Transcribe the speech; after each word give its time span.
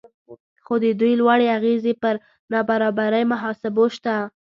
خو 0.65 0.73
د 0.83 0.85
دوی 0.99 1.13
لوړې 1.21 1.47
اغیزې 1.57 1.93
پر 2.01 2.15
نابرابرۍ 2.51 3.23
محاسبو 3.31 3.85
شته 3.95 4.15